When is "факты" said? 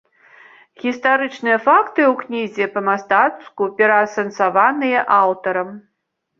1.65-2.01